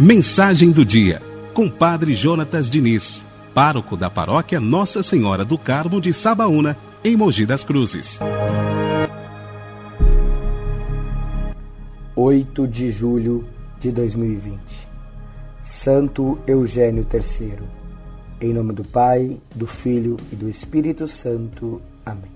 [0.00, 1.22] Mensagem do dia,
[1.54, 7.46] com Padre Jonatas Diniz, pároco da paróquia Nossa Senhora do Carmo de Sabaúna, em Mogi
[7.46, 8.18] das Cruzes.
[12.16, 13.46] 8 de julho
[13.78, 14.88] de 2020
[15.60, 17.58] Santo Eugênio III
[18.40, 21.80] Em nome do Pai, do Filho e do Espírito Santo.
[22.04, 22.32] Amém.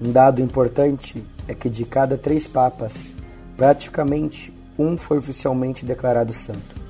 [0.00, 3.12] Um dado importante é que de cada três papas,
[3.56, 6.80] praticamente um foi oficialmente declarado santo.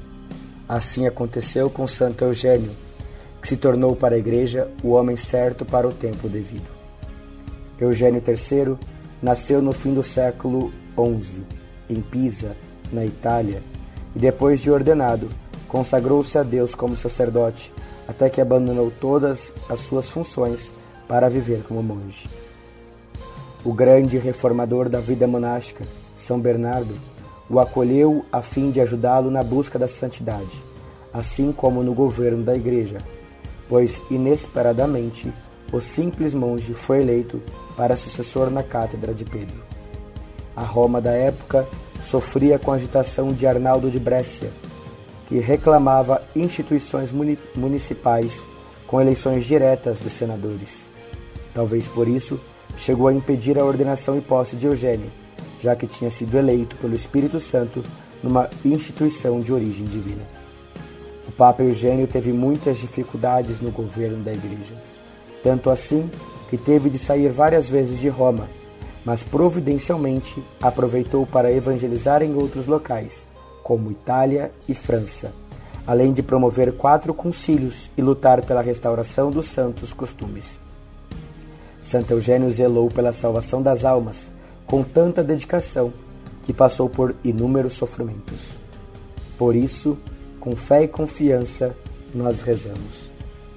[0.69, 2.71] Assim aconteceu com Santo Eugênio,
[3.41, 6.69] que se tornou para a Igreja o homem certo para o tempo devido.
[7.81, 8.77] Eugênio III
[9.23, 11.43] nasceu no fim do século XI,
[11.89, 12.55] em Pisa,
[12.93, 13.63] na Itália,
[14.15, 15.31] e depois de ordenado,
[15.69, 17.73] consagrou-se a Deus como sacerdote,
[18.07, 20.71] até que abandonou todas as suas funções
[21.09, 22.29] para viver como monge.
[23.65, 25.85] O grande reformador da vida monástica,
[26.17, 26.95] São Bernardo,
[27.49, 30.63] o acolheu a fim de ajudá-lo na busca da santidade,
[31.13, 32.99] assim como no governo da igreja,
[33.69, 35.33] pois inesperadamente
[35.73, 37.43] o simples monge foi eleito
[37.77, 39.57] para sucessor na cátedra de Pedro.
[40.57, 41.67] A Roma da época
[42.03, 44.51] sofria com a agitação de Arnaldo de Brescia,
[45.29, 47.13] que reclamava instituições
[47.55, 48.43] municipais
[48.87, 50.91] com eleições diretas dos senadores.
[51.55, 52.41] Talvez por isso
[52.77, 55.11] chegou a impedir a ordenação e posse de Eugênio,
[55.61, 57.83] já que tinha sido eleito pelo Espírito Santo
[58.23, 60.23] numa instituição de origem divina.
[61.29, 64.75] O Papa Eugênio teve muitas dificuldades no governo da Igreja,
[65.43, 66.11] tanto assim
[66.49, 68.49] que teve de sair várias vezes de Roma,
[69.05, 73.29] mas providencialmente aproveitou para evangelizar em outros locais,
[73.63, 75.33] como Itália e França,
[75.87, 80.61] além de promover quatro concílios e lutar pela restauração dos santos costumes.
[81.83, 84.31] Santo Eugênio zelou pela salvação das almas,
[84.67, 85.93] com tanta dedicação
[86.45, 88.61] que passou por inúmeros sofrimentos.
[89.39, 89.97] Por isso,
[90.39, 91.75] com fé e confiança,
[92.15, 93.11] nós rezamos.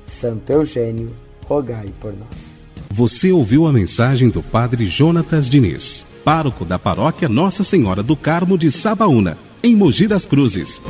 [0.06, 1.12] Santo Eugênio,
[1.48, 2.54] rogai por nós.
[2.90, 8.58] Você ouviu a mensagem do Padre Jonatas Diniz, pároco da paróquia Nossa Senhora do Carmo
[8.58, 10.82] de Sabaúna, em Mogi das Cruzes.